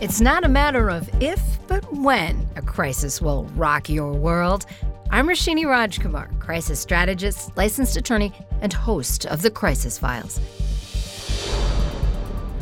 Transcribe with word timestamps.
It's 0.00 0.18
not 0.18 0.44
a 0.44 0.48
matter 0.48 0.88
of 0.88 1.10
if, 1.22 1.58
but 1.66 1.84
when 1.92 2.48
a 2.56 2.62
crisis 2.62 3.20
will 3.20 3.44
rock 3.54 3.90
your 3.90 4.14
world. 4.14 4.64
I'm 5.10 5.28
Rashini 5.28 5.66
Rajkumar, 5.66 6.40
crisis 6.40 6.80
strategist, 6.80 7.54
licensed 7.54 7.98
attorney, 7.98 8.32
and 8.62 8.72
host 8.72 9.26
of 9.26 9.42
the 9.42 9.50
Crisis 9.50 9.98
Files. 9.98 10.40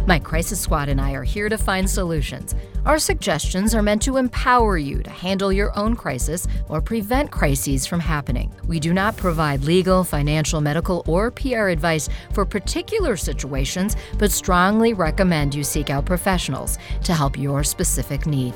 My 0.08 0.18
crisis 0.18 0.58
squad 0.58 0.88
and 0.88 0.98
I 0.98 1.12
are 1.12 1.22
here 1.22 1.50
to 1.50 1.58
find 1.58 1.88
solutions. 1.88 2.54
Our 2.86 2.98
suggestions 2.98 3.74
are 3.74 3.82
meant 3.82 4.00
to 4.04 4.16
empower 4.16 4.78
you 4.78 5.02
to 5.02 5.10
handle 5.10 5.52
your 5.52 5.78
own 5.78 5.94
crisis 5.96 6.48
or 6.70 6.80
prevent 6.80 7.30
crises 7.30 7.84
from 7.84 8.00
happening. 8.00 8.50
We 8.66 8.80
do 8.80 8.94
not 8.94 9.18
provide 9.18 9.64
legal, 9.64 10.04
financial, 10.04 10.62
medical, 10.62 11.04
or 11.06 11.30
PR 11.30 11.68
advice 11.68 12.08
for 12.32 12.46
particular 12.46 13.18
situations, 13.18 13.96
but 14.16 14.32
strongly 14.32 14.94
recommend 14.94 15.54
you 15.54 15.62
seek 15.62 15.90
out 15.90 16.06
professionals 16.06 16.78
to 17.04 17.12
help 17.12 17.36
your 17.36 17.62
specific 17.62 18.24
need. 18.24 18.54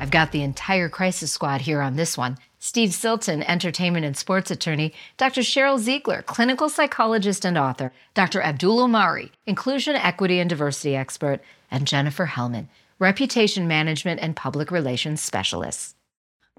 I've 0.00 0.10
got 0.10 0.32
the 0.32 0.40
entire 0.42 0.88
crisis 0.88 1.30
squad 1.32 1.60
here 1.60 1.82
on 1.82 1.96
this 1.96 2.16
one. 2.16 2.38
Steve 2.64 2.94
Silton, 2.94 3.42
entertainment 3.42 4.06
and 4.06 4.16
sports 4.16 4.48
attorney, 4.48 4.92
Dr. 5.16 5.40
Cheryl 5.40 5.80
Ziegler, 5.80 6.22
clinical 6.22 6.68
psychologist 6.68 7.44
and 7.44 7.58
author, 7.58 7.92
Dr. 8.14 8.40
Abdul 8.40 8.78
Omari, 8.78 9.32
inclusion, 9.46 9.96
equity, 9.96 10.38
and 10.38 10.48
diversity 10.48 10.94
expert, 10.94 11.40
and 11.72 11.88
Jennifer 11.88 12.24
Hellman, 12.24 12.68
reputation 13.00 13.66
management 13.66 14.20
and 14.20 14.36
public 14.36 14.70
relations 14.70 15.20
specialist. 15.20 15.96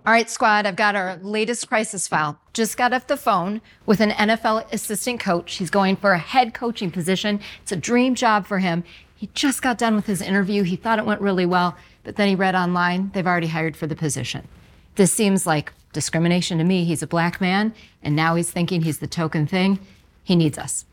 All 0.06 0.12
right, 0.12 0.30
squad, 0.30 0.66
I've 0.66 0.76
got 0.76 0.98
our 0.98 1.16
latest 1.22 1.70
crisis 1.70 2.06
file. 2.06 2.38
Just 2.52 2.76
got 2.76 2.92
off 2.92 3.08
the 3.08 3.16
phone 3.16 3.62
with 3.86 4.02
an 4.02 4.10
NFL 4.10 4.74
assistant 4.74 5.22
coach. 5.22 5.56
He's 5.56 5.70
going 5.70 5.96
for 5.96 6.12
a 6.12 6.20
head 6.20 6.54
coaching 6.54 6.92
position. 6.92 7.40
It's 7.62 7.72
a 7.72 7.78
dream 7.78 8.14
job 8.14 8.46
for 8.46 8.60
him. 8.60 8.84
He 9.16 9.30
just 9.34 9.62
got 9.62 9.78
done 9.78 9.96
with 9.96 10.08
his 10.08 10.22
interview. 10.22 10.64
He 10.64 10.76
thought 10.76 11.00
it 11.00 11.06
went 11.06 11.22
really 11.22 11.46
well, 11.46 11.78
but 12.04 12.18
then 12.18 12.28
he 12.28 12.36
read 12.36 12.56
online 12.56 13.12
they've 13.14 13.26
already 13.26 13.48
hired 13.48 13.78
for 13.78 13.88
the 13.88 13.96
position. 13.96 14.50
This 14.96 15.14
seems 15.14 15.48
like 15.48 15.72
discrimination 15.94 16.58
to 16.58 16.64
me. 16.64 16.84
He's 16.84 17.02
a 17.02 17.08
black 17.08 17.40
man, 17.40 17.74
and 18.02 18.16
now 18.16 18.36
he's 18.36 18.52
thinking 18.52 18.82
he's 18.82 19.00
the 19.00 19.08
token 19.08 19.48
thing. 19.48 19.80
He 20.24 20.36
needs 20.36 20.58
us. 20.58 20.86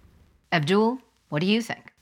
Abdul, 0.53 0.98
what 1.29 1.41
do 1.41 1.47
you 1.47 1.62
think? 1.62 1.92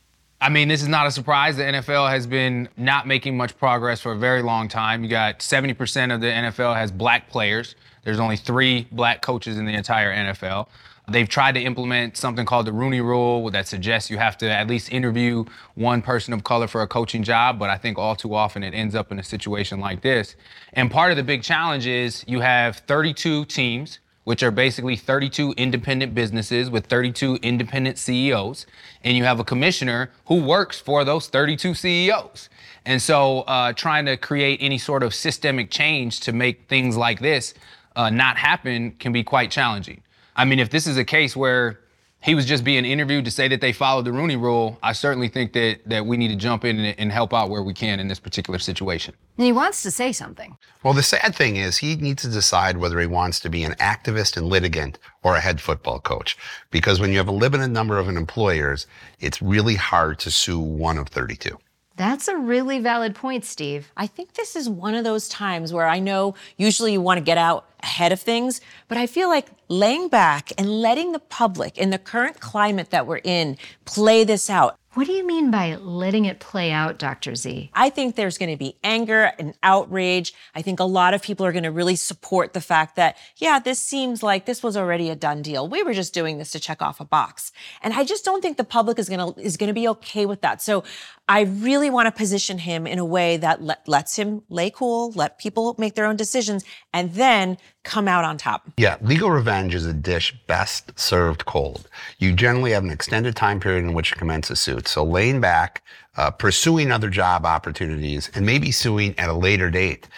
I 0.41 0.51
mean, 0.51 0.69
this 0.69 0.83
is 0.83 0.89
not 0.89 1.07
a 1.07 1.11
surprise. 1.11 1.57
The 1.57 1.65
NFL 1.65 2.09
has 2.11 2.27
been 2.27 2.69
not 2.77 3.07
making 3.07 3.37
much 3.37 3.59
progress 3.59 4.01
for 4.01 4.13
a 4.13 4.17
very 4.17 4.43
long 4.43 4.69
time. 4.69 5.03
You 5.03 5.11
got 5.11 5.41
70% 5.41 6.15
of 6.15 6.21
the 6.21 6.29
NFL 6.29 6.77
has 6.77 6.93
black 6.93 7.29
players. 7.29 7.75
There's 8.05 8.21
only 8.21 8.37
three 8.37 8.87
black 8.93 9.21
coaches 9.21 9.59
in 9.59 9.67
the 9.67 9.73
entire 9.73 10.15
NFL. 10.15 10.69
They've 11.11 11.29
tried 11.29 11.53
to 11.53 11.61
implement 11.61 12.19
something 12.19 12.45
called 12.45 12.67
the 12.67 12.73
Rooney 12.73 13.01
Rule 13.01 13.51
that 13.51 13.67
suggests 13.67 14.11
you 14.11 14.19
have 14.19 14.37
to 14.39 14.51
at 14.51 14.67
least 14.67 14.93
interview 14.93 15.47
one 15.75 16.03
person 16.03 16.35
of 16.35 16.45
color 16.45 16.69
for 16.69 16.83
a 16.83 16.87
coaching 16.87 17.23
job, 17.23 17.59
but 17.59 17.71
I 17.71 17.79
think 17.79 17.97
all 17.97 18.15
too 18.15 18.35
often 18.35 18.63
it 18.63 18.75
ends 18.75 18.95
up 18.95 19.11
in 19.11 19.19
a 19.19 19.23
situation 19.23 19.81
like 19.81 20.03
this. 20.03 20.37
And 20.75 20.91
part 20.91 21.11
of 21.11 21.17
the 21.17 21.23
big 21.23 21.43
challenge 21.43 21.87
is 21.87 22.25
you 22.29 22.41
have 22.41 22.77
32 22.87 23.47
teams, 23.47 24.01
which 24.25 24.43
are 24.43 24.51
basically 24.51 24.97
32 24.97 25.55
independent 25.57 26.15
businesses 26.15 26.69
with 26.69 26.85
32 26.87 27.37
independent 27.37 27.97
CEOs, 27.97 28.67
and 29.03 29.17
you 29.17 29.25
have 29.25 29.41
a 29.41 29.45
commissioner 29.45 30.11
who 30.27 30.43
works 30.43 30.79
for 30.79 31.05
those 31.05 31.29
32 31.29 31.73
CEOs. 31.73 32.51
And 32.85 33.01
so 33.01 33.41
uh, 33.43 33.73
trying 33.73 34.05
to 34.05 34.19
create 34.19 34.59
any 34.61 34.77
sort 34.77 35.03
of 35.03 35.15
systemic 35.15 35.71
change 35.71 36.21
to 36.21 36.33
make 36.33 36.69
things 36.69 36.99
like 36.99 37.21
this 37.21 37.55
uh, 37.97 38.11
not 38.11 38.37
happen 38.37 38.91
can 38.99 39.13
be 39.13 39.25
quite 39.25 39.51
challenging. 39.51 40.03
I 40.39 40.45
mean, 40.45 40.61
if 40.61 40.71
this 40.71 40.87
is 40.87 40.97
a 40.97 41.05
case 41.05 41.37
where 41.37 41.81
he 42.21 42.35
was 42.37 42.47
just 42.47 42.63
being 42.63 42.85
interviewed 42.85 43.25
to 43.25 43.31
say 43.31 43.49
that 43.49 43.61
they 43.61 43.73
followed 43.73 44.05
the 44.05 44.13
Rooney 44.13 44.37
Rule, 44.37 44.79
I 44.83 44.93
certainly 44.93 45.29
think 45.29 45.53
that 45.53 45.81
that 45.87 46.07
we 46.07 46.17
need 46.17 46.29
to 46.29 46.37
jump 46.37 46.65
in 46.65 46.79
and, 46.79 46.99
and, 46.99 47.13
help 47.13 47.35
out 47.35 47.51
where 47.51 47.63
we 47.63 47.75
can 47.75 47.99
in 47.99 48.07
this 48.07 48.21
particular 48.21 48.61
situation. 48.61 49.15
And 49.37 49.47
he 49.47 49.53
wants 49.53 49.83
to 49.83 49.91
say 49.91 50.13
something. 50.13 50.57
Well, 50.85 50.95
the 50.95 51.03
sad 51.03 51.35
thing 51.35 51.57
is 51.57 51.79
he 51.79 51.97
needs 51.97 52.23
to 52.23 52.29
decide 52.29 52.77
whether 52.77 53.01
he 53.01 53.07
wants 53.07 53.41
to 53.41 53.51
be 53.51 53.65
an 53.65 53.73
activist 53.75 54.37
and 54.37 54.47
litigant 54.47 54.99
or 55.25 55.37
a 55.37 55.41
head 55.41 55.61
football 55.61 55.99
coach. 55.99 56.37
Because 56.71 57.01
when 57.01 57.11
you 57.11 57.19
have 57.19 57.29
a 57.29 57.33
limited 57.33 57.69
number 57.69 57.99
of 57.99 58.09
employers, 58.09 58.87
it's 59.19 59.43
really 59.43 59.75
hard 59.75 60.21
to 60.21 60.31
sue 60.31 60.61
one 60.61 60.99
of 60.99 61.09
32. 61.09 61.59
That's 61.99 62.29
a 62.29 62.37
really 62.37 62.79
valid 62.79 63.17
point, 63.17 63.45
Steve. 63.45 63.91
I 63.97 64.07
think 64.07 64.35
this 64.35 64.55
is 64.55 64.69
one 64.69 64.95
of 64.95 65.03
those 65.03 65.29
times 65.29 65.73
where 65.73 65.89
I 65.89 65.99
know 65.99 66.37
usually 66.57 66.93
you 66.93 67.01
want 67.01 67.19
to 67.19 67.25
get 67.25 67.39
out 67.39 67.67
ahead 67.83 68.13
of 68.13 68.21
things, 68.21 68.61
but 68.87 68.97
I 68.97 69.09
feel 69.09 69.29
like 69.29 69.49
laying 69.67 70.07
back 70.07 70.53
and 70.57 70.81
letting 70.81 71.11
the 71.11 71.19
public 71.19 71.77
in 71.77 71.91
the 71.91 71.99
current 71.99 72.39
climate 72.39 72.91
that 72.91 73.09
we're 73.09 73.21
in 73.25 73.57
play 73.85 74.23
this 74.23 74.49
out. 74.49 74.79
What 74.99 75.07
do 75.07 75.13
you 75.13 75.25
mean 75.25 75.53
by 75.53 75.77
letting 75.77 76.25
it 76.25 76.41
play 76.41 76.73
out, 76.73 76.99
Dr. 76.99 77.37
Z? 77.37 77.71
I 77.73 77.89
think 77.89 78.17
there's 78.17 78.37
going 78.37 78.51
to 78.51 78.57
be 78.57 78.75
anger 78.83 79.31
and 79.39 79.55
outrage. 79.63 80.35
I 80.57 80.63
think 80.63 80.81
a 80.81 80.85
lot 80.85 81.15
of 81.15 81.23
people 81.23 81.47
are 81.47 81.53
going 81.53 81.63
to 81.63 81.71
really 81.71 81.95
support 81.95 82.53
the 82.53 82.61
fact 82.61 82.97
that, 82.97 83.17
yeah, 83.37 83.61
this 83.61 83.79
seems 83.79 84.25
like 84.25 84.45
this 84.45 84.61
was 84.61 84.77
already 84.77 85.09
a 85.09 85.15
done 85.15 85.41
deal. 85.41 85.69
We 85.69 85.85
were 85.85 85.95
just 85.95 86.13
doing 86.15 86.39
this 86.39 86.51
to 86.51 86.59
check 86.59 86.83
off 86.83 86.99
a 86.99 87.05
box. 87.05 87.53
And 87.81 87.95
I 87.95 88.03
just 88.03 88.25
don't 88.25 88.43
think 88.43 88.57
the 88.57 88.65
public 88.65 88.99
is 88.99 89.09
going 89.09 89.35
to, 89.35 89.41
is 89.41 89.57
going 89.57 89.69
to 89.69 89.73
be 89.73 89.87
okay 89.87 90.27
with 90.27 90.41
that. 90.41 90.61
So 90.61 90.83
I 91.29 91.43
really 91.43 91.91
want 91.91 92.07
to 92.07 92.11
position 92.11 92.59
him 92.59 92.85
in 92.85 92.99
a 92.99 93.05
way 93.05 93.37
that 93.37 93.63
let, 93.63 93.87
lets 93.87 94.17
him 94.17 94.43
lay 94.49 94.69
cool, 94.69 95.13
let 95.13 95.39
people 95.39 95.77
make 95.79 95.95
their 95.95 96.07
own 96.07 96.17
decisions, 96.17 96.65
and 96.93 97.13
then 97.15 97.57
come 97.85 98.09
out 98.09 98.25
on 98.25 98.37
top. 98.37 98.69
Yeah, 98.77 98.97
legal 99.01 99.31
revenge 99.31 99.75
is 99.75 99.87
a 99.87 99.93
dish 99.93 100.35
best 100.47 100.99
served 100.99 101.45
cold. 101.45 101.89
You 102.19 102.33
generally 102.33 102.73
have 102.73 102.83
an 102.83 102.91
extended 102.91 103.37
time 103.37 103.61
period 103.61 103.85
in 103.85 103.93
which 103.93 104.11
to 104.11 104.17
commence 104.17 104.51
a 104.51 104.57
suit. 104.57 104.88
So 104.89 105.05
laying 105.05 105.41
back, 105.41 105.83
uh, 106.17 106.31
pursuing 106.31 106.91
other 106.91 107.11
job 107.11 107.45
opportunities, 107.45 108.31
and 108.35 108.45
maybe 108.45 108.71
suing 108.71 109.19
at 109.19 109.29
a 109.29 109.35
later 109.35 109.71
date 109.71 110.09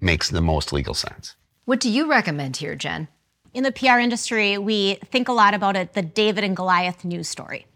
makes 0.00 0.30
the 0.30 0.40
most 0.40 0.72
legal 0.72 0.94
sense. 0.94 1.36
What 1.64 1.80
do 1.80 1.90
you 1.90 2.10
recommend 2.10 2.56
here, 2.56 2.74
Jen? 2.74 3.08
In 3.52 3.64
the 3.64 3.72
PR 3.72 3.98
industry, 3.98 4.58
we 4.58 4.94
think 5.06 5.28
a 5.28 5.32
lot 5.32 5.54
about 5.54 5.76
it 5.76 5.92
the 5.94 6.02
David 6.02 6.44
and 6.44 6.56
Goliath 6.56 7.04
news 7.04 7.28
story 7.28 7.66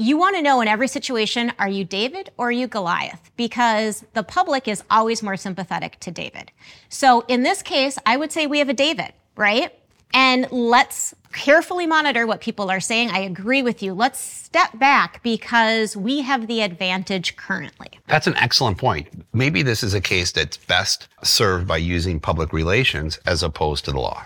you 0.00 0.16
want 0.16 0.36
to 0.36 0.42
know 0.42 0.60
in 0.60 0.68
every 0.68 0.88
situation 0.88 1.52
are 1.58 1.68
you 1.68 1.84
David 1.84 2.30
or 2.38 2.48
are 2.48 2.52
you 2.52 2.66
Goliath? 2.66 3.30
Because 3.36 4.04
the 4.14 4.22
public 4.22 4.68
is 4.68 4.82
always 4.90 5.22
more 5.22 5.36
sympathetic 5.36 5.98
to 6.00 6.10
David. 6.10 6.52
So 6.88 7.24
in 7.28 7.42
this 7.42 7.62
case, 7.62 7.98
I 8.06 8.16
would 8.16 8.32
say 8.32 8.46
we 8.46 8.60
have 8.60 8.68
a 8.68 8.74
David, 8.74 9.12
right? 9.36 9.74
And 10.12 10.50
let's 10.50 11.14
carefully 11.32 11.86
monitor 11.86 12.26
what 12.26 12.40
people 12.40 12.70
are 12.70 12.80
saying. 12.80 13.10
I 13.10 13.20
agree 13.20 13.62
with 13.62 13.82
you. 13.82 13.94
Let's 13.94 14.18
step 14.18 14.76
back 14.78 15.22
because 15.22 15.96
we 15.96 16.22
have 16.22 16.46
the 16.46 16.60
advantage 16.62 17.36
currently. 17.36 17.88
That's 18.08 18.26
an 18.26 18.36
excellent 18.36 18.78
point. 18.78 19.08
Maybe 19.32 19.62
this 19.62 19.82
is 19.82 19.94
a 19.94 20.00
case 20.00 20.32
that's 20.32 20.56
best 20.56 21.08
served 21.22 21.68
by 21.68 21.76
using 21.76 22.18
public 22.18 22.52
relations 22.52 23.18
as 23.26 23.42
opposed 23.42 23.84
to 23.84 23.92
the 23.92 24.00
law. 24.00 24.24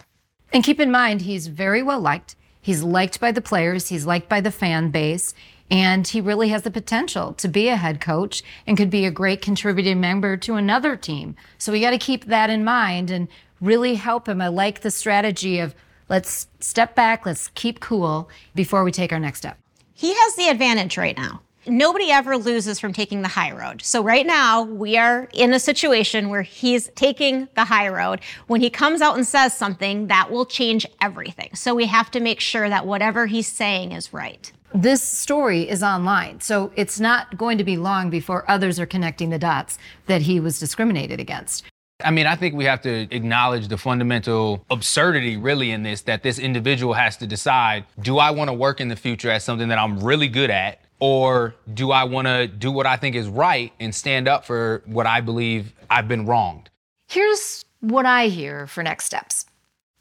And 0.52 0.64
keep 0.64 0.80
in 0.80 0.90
mind, 0.90 1.22
he's 1.22 1.48
very 1.48 1.82
well 1.82 2.00
liked. 2.00 2.36
He's 2.60 2.82
liked 2.82 3.20
by 3.20 3.32
the 3.32 3.42
players, 3.42 3.88
he's 3.88 4.06
liked 4.06 4.28
by 4.28 4.40
the 4.40 4.50
fan 4.50 4.90
base. 4.90 5.34
And 5.70 6.06
he 6.06 6.20
really 6.20 6.48
has 6.50 6.62
the 6.62 6.70
potential 6.70 7.32
to 7.34 7.48
be 7.48 7.68
a 7.68 7.76
head 7.76 8.00
coach 8.00 8.42
and 8.66 8.76
could 8.76 8.90
be 8.90 9.06
a 9.06 9.10
great 9.10 9.40
contributing 9.40 9.98
member 9.98 10.36
to 10.36 10.54
another 10.54 10.94
team. 10.94 11.36
So 11.58 11.72
we 11.72 11.80
got 11.80 11.90
to 11.90 11.98
keep 11.98 12.26
that 12.26 12.50
in 12.50 12.64
mind 12.64 13.10
and 13.10 13.28
really 13.60 13.94
help 13.94 14.28
him. 14.28 14.40
I 14.40 14.48
like 14.48 14.80
the 14.80 14.90
strategy 14.90 15.58
of 15.58 15.74
let's 16.08 16.48
step 16.60 16.94
back, 16.94 17.26
let's 17.26 17.48
keep 17.48 17.80
cool 17.80 18.28
before 18.54 18.84
we 18.84 18.92
take 18.92 19.12
our 19.12 19.20
next 19.20 19.38
step. 19.38 19.58
He 19.94 20.14
has 20.14 20.36
the 20.36 20.48
advantage 20.48 20.96
right 20.96 21.16
now. 21.16 21.40
Nobody 21.66 22.10
ever 22.10 22.36
loses 22.36 22.78
from 22.78 22.92
taking 22.92 23.22
the 23.22 23.28
high 23.28 23.52
road. 23.52 23.80
So, 23.80 24.02
right 24.02 24.26
now, 24.26 24.62
we 24.62 24.98
are 24.98 25.30
in 25.32 25.54
a 25.54 25.58
situation 25.58 26.28
where 26.28 26.42
he's 26.42 26.88
taking 26.94 27.48
the 27.54 27.64
high 27.64 27.88
road. 27.88 28.20
When 28.48 28.60
he 28.60 28.68
comes 28.68 29.00
out 29.00 29.16
and 29.16 29.26
says 29.26 29.56
something, 29.56 30.08
that 30.08 30.30
will 30.30 30.44
change 30.44 30.84
everything. 31.00 31.54
So, 31.54 31.74
we 31.74 31.86
have 31.86 32.10
to 32.10 32.20
make 32.20 32.40
sure 32.40 32.68
that 32.68 32.86
whatever 32.86 33.24
he's 33.24 33.46
saying 33.46 33.92
is 33.92 34.12
right 34.12 34.52
this 34.74 35.02
story 35.02 35.68
is 35.68 35.84
online, 35.84 36.40
so 36.40 36.72
it's 36.74 36.98
not 36.98 37.36
going 37.38 37.58
to 37.58 37.64
be 37.64 37.76
long 37.76 38.10
before 38.10 38.44
others 38.50 38.80
are 38.80 38.86
connecting 38.86 39.30
the 39.30 39.38
dots 39.38 39.78
that 40.06 40.22
he 40.22 40.40
was 40.40 40.58
discriminated 40.58 41.20
against. 41.20 41.64
I 42.04 42.10
mean, 42.10 42.26
I 42.26 42.36
think 42.36 42.54
we 42.54 42.64
have 42.66 42.82
to 42.82 43.08
acknowledge 43.14 43.68
the 43.68 43.78
fundamental 43.78 44.64
absurdity, 44.70 45.36
really, 45.36 45.70
in 45.70 45.82
this 45.82 46.02
that 46.02 46.22
this 46.22 46.38
individual 46.38 46.92
has 46.94 47.16
to 47.18 47.26
decide 47.26 47.84
do 48.00 48.18
I 48.18 48.30
want 48.30 48.48
to 48.48 48.54
work 48.54 48.80
in 48.80 48.88
the 48.88 48.96
future 48.96 49.30
as 49.30 49.44
something 49.44 49.68
that 49.68 49.78
I'm 49.78 49.98
really 50.02 50.28
good 50.28 50.50
at, 50.50 50.80
or 51.00 51.54
do 51.72 51.90
I 51.90 52.04
want 52.04 52.26
to 52.28 52.46
do 52.46 52.70
what 52.70 52.86
I 52.86 52.96
think 52.96 53.16
is 53.16 53.26
right 53.26 53.72
and 53.80 53.94
stand 53.94 54.28
up 54.28 54.44
for 54.44 54.82
what 54.86 55.06
I 55.06 55.20
believe 55.20 55.72
I've 55.90 56.08
been 56.08 56.26
wronged? 56.26 56.70
Here's 57.08 57.64
what 57.80 58.06
I 58.06 58.28
hear 58.28 58.66
for 58.66 58.82
next 58.82 59.04
steps. 59.04 59.46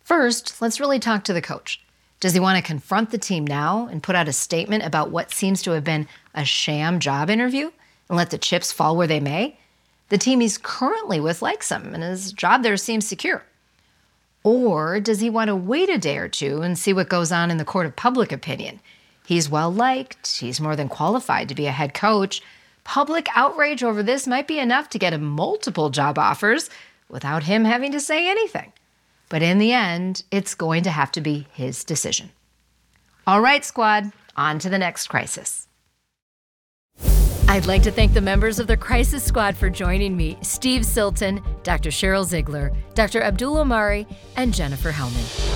First, 0.03 0.61
let's 0.61 0.79
really 0.79 0.99
talk 0.99 1.23
to 1.25 1.33
the 1.33 1.41
coach. 1.41 1.81
Does 2.19 2.33
he 2.33 2.39
want 2.39 2.57
to 2.57 2.63
confront 2.63 3.11
the 3.11 3.17
team 3.17 3.45
now 3.45 3.88
and 3.88 4.01
put 4.01 4.15
out 4.15 4.27
a 4.29 4.33
statement 4.33 4.85
about 4.85 5.11
what 5.11 5.33
seems 5.33 5.61
to 5.63 5.71
have 5.71 5.83
been 5.83 6.07
a 6.33 6.45
sham 6.45 6.99
job 6.99 7.29
interview 7.29 7.71
and 8.07 8.17
let 8.17 8.29
the 8.29 8.38
chips 8.38 8.71
fall 8.71 8.95
where 8.95 9.07
they 9.07 9.19
may? 9.19 9.57
The 10.09 10.17
team 10.17 10.39
he's 10.39 10.57
currently 10.57 11.19
with 11.19 11.41
likes 11.41 11.71
him 11.71 11.94
and 11.94 12.03
his 12.03 12.31
job 12.31 12.63
there 12.63 12.77
seems 12.77 13.07
secure. 13.07 13.44
Or 14.44 15.00
does 15.00 15.21
he 15.21 15.29
want 15.29 15.47
to 15.47 15.55
wait 15.55 15.89
a 15.89 15.97
day 15.97 16.17
or 16.17 16.27
two 16.27 16.61
and 16.61 16.77
see 16.77 16.94
what 16.94 17.09
goes 17.09 17.31
on 17.31 17.50
in 17.50 17.57
the 17.57 17.65
court 17.65 17.85
of 17.85 17.95
public 17.95 18.31
opinion? 18.31 18.81
He's 19.25 19.50
well 19.50 19.71
liked, 19.71 20.38
he's 20.38 20.59
more 20.59 20.75
than 20.75 20.89
qualified 20.89 21.47
to 21.50 21.55
be 21.55 21.65
a 21.65 21.71
head 21.71 21.94
coach. 21.94 22.41
Public 22.83 23.29
outrage 23.35 23.83
over 23.83 24.03
this 24.03 24.27
might 24.27 24.47
be 24.47 24.59
enough 24.59 24.89
to 24.89 25.00
get 25.00 25.13
him 25.13 25.23
multiple 25.23 25.89
job 25.89 26.19
offers 26.19 26.69
without 27.07 27.44
him 27.44 27.63
having 27.63 27.94
to 27.94 28.01
say 28.01 28.29
anything. 28.29 28.73
But 29.29 29.41
in 29.41 29.57
the 29.57 29.71
end, 29.71 30.23
it's 30.29 30.53
going 30.53 30.83
to 30.83 30.89
have 30.89 31.11
to 31.13 31.21
be 31.21 31.47
his 31.53 31.85
decision. 31.85 32.31
All 33.25 33.39
right, 33.39 33.63
squad, 33.63 34.11
on 34.35 34.59
to 34.59 34.69
the 34.69 34.77
next 34.77 35.07
crisis. 35.07 35.62
I'd 37.48 37.66
like 37.66 37.84
to 37.84 37.92
thank 37.92 38.13
the 38.13 38.22
members 38.22 38.57
of 38.57 38.68
the 38.68 38.78
Crisis 38.78 39.22
Squad 39.22 39.56
for 39.56 39.69
joining 39.69 40.16
me 40.16 40.38
Steve 40.42 40.86
Silton, 40.86 41.44
Dr. 41.62 41.90
Cheryl 41.90 42.25
Ziegler, 42.25 42.72
Dr. 42.95 43.22
Abdul 43.22 43.57
Omari, 43.57 44.07
and 44.38 44.54
Jennifer 44.54 44.92
Hellman. 44.92 45.54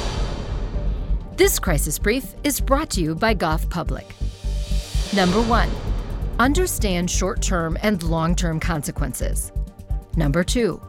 This 1.38 1.58
crisis 1.58 1.98
brief 1.98 2.36
is 2.44 2.60
brought 2.60 2.90
to 2.92 3.02
you 3.02 3.16
by 3.16 3.34
Goff 3.34 3.68
Public. 3.70 4.14
Number 5.16 5.42
one, 5.42 5.70
understand 6.40 7.10
short 7.10 7.42
term 7.42 7.78
and 7.82 8.04
long 8.04 8.36
term 8.36 8.60
consequences. 8.60 9.52
Number 10.18 10.44
two, 10.44 10.82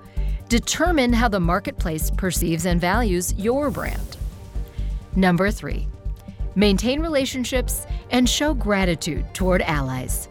determine 0.49 1.13
how 1.13 1.29
the 1.29 1.41
marketplace 1.41 2.11
perceives 2.11 2.67
and 2.67 2.81
values 2.81 3.33
your 3.35 3.71
brand. 3.71 4.17
Number 5.15 5.53
three, 5.53 5.87
maintain 6.57 7.01
relationships 7.01 7.87
and 8.11 8.29
show 8.29 8.53
gratitude 8.53 9.33
toward 9.33 9.63
allies. 9.63 10.29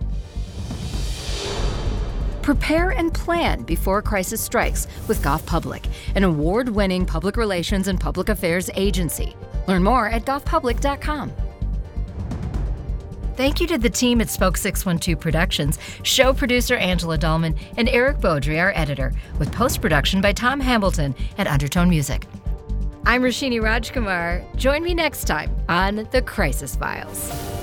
Prepare 2.47 2.91
and 2.91 3.13
plan 3.13 3.63
before 3.63 4.01
crisis 4.01 4.39
strikes 4.39 4.87
with 5.09 5.21
Goff 5.21 5.45
Public, 5.45 5.85
an 6.15 6.23
award 6.23 6.69
winning 6.69 7.05
public 7.05 7.35
relations 7.35 7.89
and 7.89 7.99
public 7.99 8.29
affairs 8.29 8.69
agency. 8.73 9.35
Learn 9.67 9.83
more 9.83 10.07
at 10.07 10.23
goffpublic.com. 10.23 11.33
Thank 13.35 13.59
you 13.59 13.67
to 13.67 13.77
the 13.77 13.89
team 13.89 14.21
at 14.21 14.29
Spoke 14.29 14.55
612 14.55 15.19
Productions, 15.19 15.77
show 16.03 16.33
producer 16.33 16.77
Angela 16.77 17.17
Dahlman, 17.17 17.57
and 17.75 17.89
Eric 17.89 18.19
Beaudry, 18.19 18.61
our 18.61 18.71
editor, 18.77 19.11
with 19.39 19.51
post 19.51 19.81
production 19.81 20.21
by 20.21 20.31
Tom 20.31 20.61
Hamilton 20.61 21.13
at 21.37 21.47
Undertone 21.47 21.89
Music. 21.89 22.27
I'm 23.05 23.23
Rashini 23.23 23.59
Rajkumar. 23.59 24.55
Join 24.55 24.83
me 24.83 24.93
next 24.93 25.25
time 25.25 25.53
on 25.67 26.07
The 26.11 26.21
Crisis 26.21 26.77
Files. 26.77 27.56